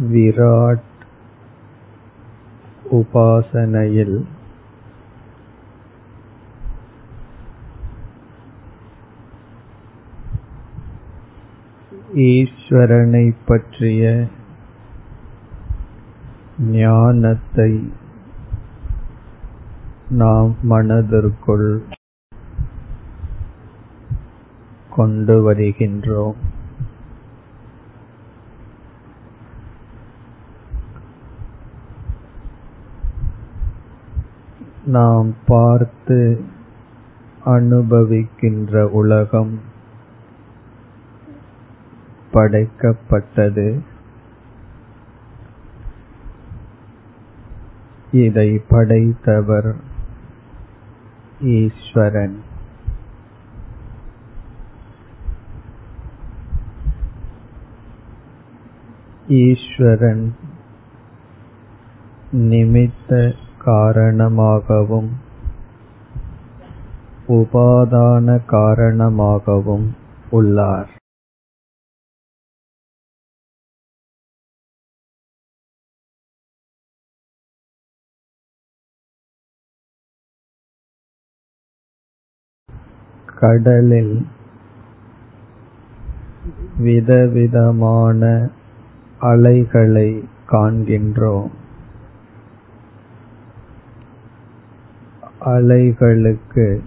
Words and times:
விராட் 0.00 0.88
உபாசனையில் 2.92 4.24
ஈஸ்வரனை 12.14 13.34
பற்றிய 13.46 14.26
ஞானத்தை 16.58 17.90
நாம் 20.08 20.56
மனதிற்குள் 20.62 21.82
கொண்டு 24.90 25.42
வருகின்றோம். 25.42 26.53
நாம் 34.86 35.34
பார்த்து 35.46 36.44
அனுபவிக்கின்ற 37.44 38.82
உலகம் 38.82 39.60
படைக்கப்பட்டது. 42.32 43.80
இதை 48.12 48.62
படைத்தவர் 48.68 49.76
ஈஸ்வரன். 51.40 52.42
ஈஸ்வரன் 59.28 60.36
நிமித்த 62.32 63.34
காரணமாகவும் 63.64 65.10
உபாதான 67.28 68.44
காரணமாகவும் 68.46 69.96
உள்ளார். 70.30 70.90
கடலில் 83.36 84.26
விதவிதமான 86.78 88.50
அலைகளை 89.18 90.24
காண்கின்றோம். 90.48 91.62
அலைகளுக்கு 95.44 96.80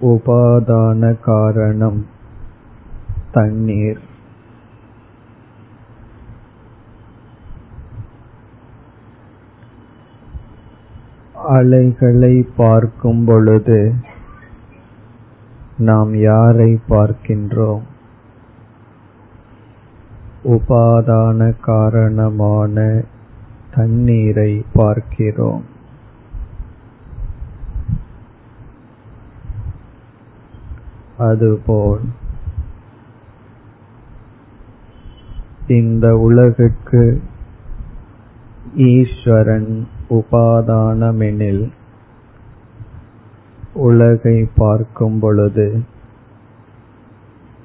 உபாதான 0.00 1.20
காரணம் 1.20 2.06
தண்ணீர். 3.32 4.00
அலைகளை 11.48 12.46
பார்க்கும் 12.56 13.24
பொழுது 13.24 13.94
நாம் 15.78 16.16
யாரை 16.16 16.80
பார்க்கின்றோம்? 16.88 17.82
உபாதான 20.44 21.54
காரணமான 21.60 23.02
தண்ணீரை 23.74 24.64
பார்க்கிறோம். 24.74 25.76
அதுபோல் 31.18 32.00
இந்த 35.68 36.16
உலகுக்கு 36.16 37.22
ஈஸ்வரன் 38.76 39.88
உபாதானமெனில் 40.10 41.72
உலகை 43.72 44.48
பார்க்கும் 44.56 45.18
பொழுது 45.18 45.84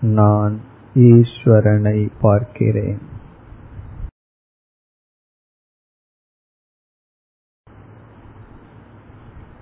நான் 0.00 0.60
ஈஸ்வரனை 0.94 2.08
பார்க்கிறேன். 2.20 2.98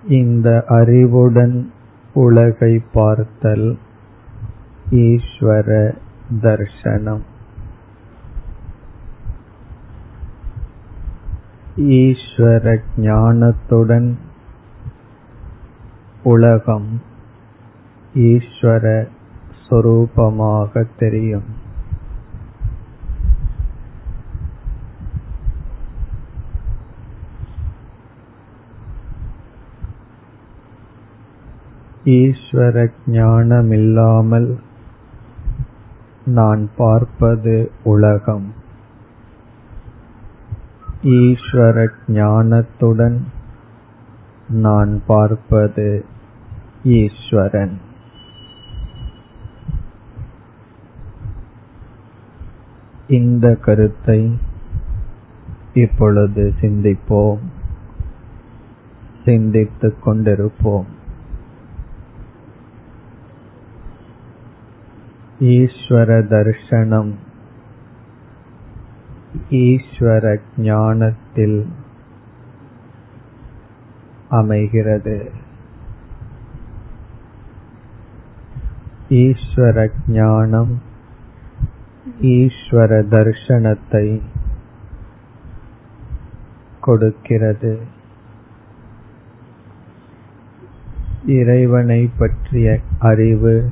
இந்த 0.09 0.63
அறிவுடன் 0.67 1.71
உலகை 2.13 2.81
பார்த்தல் 2.93 3.77
ஈஸ்வர 4.91 5.97
தர்சனம். 6.41 7.21
ஈஸ்வர 11.77 12.81
ஞானத்துடன் 12.97 14.17
உலகம் 16.23 17.01
ஈஸ்வர 18.15 19.07
சொரூபமாக 19.69 20.87
தெரியும். 20.97 21.60
ஈஸ்வர 32.05 32.87
ஞானமில்லாமல் 33.07 34.55
நான் 36.25 36.69
பார்ப்பது 36.77 37.71
உலகம். 37.83 38.53
ஈஸ்வர 41.03 41.87
ஞானத்துடன் 42.07 43.17
நான் 44.49 45.01
பார்ப்பது 45.07 46.05
ஈஸ்வரன். 46.83 47.77
இந்த 53.07 53.55
கருத்தை 53.55 54.37
இப்பொழுது 55.73 56.53
சிந்திப்போம். 56.61 57.39
சிந்தித்துக் 59.25 60.07
கொண்டிருப்போம். 60.07 60.99
ஈஸ்வர 65.41 66.21
தர்ஷனம் 66.27 67.13
ஈஸ்வர 69.49 70.39
ஞானத்தில் 70.57 71.67
அமைகிறது. 74.29 75.31
ஈஸ்வர 79.09 79.89
ஞானம் 80.07 80.81
ஈஸ்வர 82.21 83.03
தர்ஷனத்தை 83.07 84.21
கொடுக்கிறது. 86.81 87.79
இறைவனை 91.25 92.09
பற்றிய 92.17 92.79
அறிவு 92.99 93.71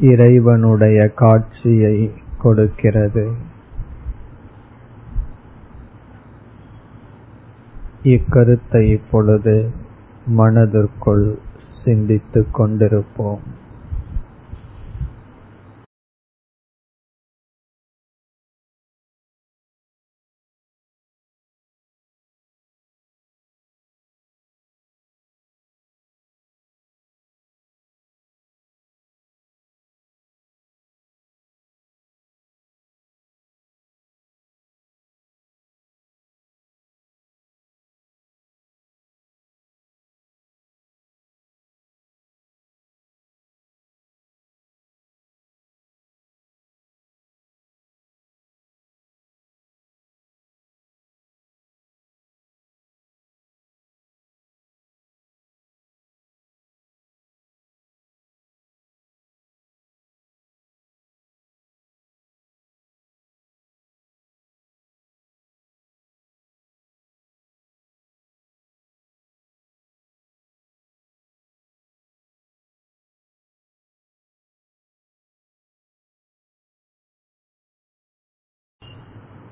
இறைவனுடைய 0.00 1.08
காட்சியை 1.08 2.12
கொடுக்கிறது. 2.42 3.32
இக்கருத்தை 8.04 8.80
இப்பொழுது 8.80 9.70
மனதிற்குள் 10.26 11.38
சிந்தித்துக் 11.84 12.60
கொண்டிருப்போம். 12.60 13.40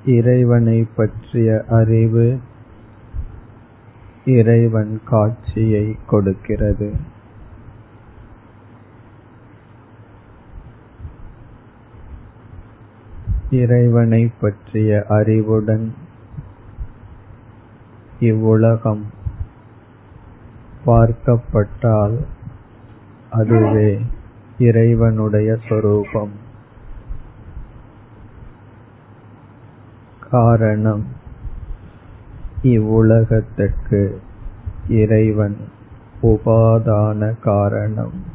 இறைவனை 0.07 0.89
பற்றிய 0.97 1.65
அறிவு 1.69 2.39
இறைவன் 4.25 5.01
காட்சியை 5.05 5.97
கொடுக்கிறது. 6.07 6.95
இறைவனை 13.51 14.31
பற்றிய 14.41 15.05
அறிவுடன் 15.09 15.95
இவ்வுலகம் 18.21 19.05
பார்க்கப்பட்டால் 20.87 22.25
அதுவே 23.31 24.01
இறைவனுடைய 24.59 25.59
சொரூபம். 25.69 26.45
காரணம் 30.31 31.05
இவ்வுலகத்திற்கு 32.63 34.21
இறைவன் 34.89 35.57
உபாதான 36.23 37.35
காரணம். 37.41 38.35